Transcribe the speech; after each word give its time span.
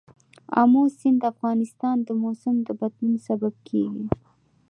آمو 0.61 0.83
سیند 0.97 1.17
د 1.21 1.23
افغانستان 1.33 1.95
د 2.03 2.09
موسم 2.23 2.55
د 2.67 2.69
بدلون 2.79 3.13
سبب 3.27 3.53
کېږي. 3.67 4.05